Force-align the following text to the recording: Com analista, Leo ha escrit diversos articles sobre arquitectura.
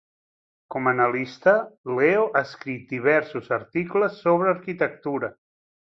Com 0.75 0.87
analista, 0.91 1.53
Leo 1.99 2.23
ha 2.31 2.43
escrit 2.49 2.89
diversos 2.95 3.53
articles 3.61 4.17
sobre 4.25 4.55
arquitectura. 4.55 5.35